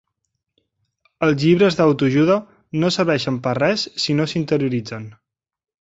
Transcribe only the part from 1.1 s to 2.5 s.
Els llibres d"auto-ajuda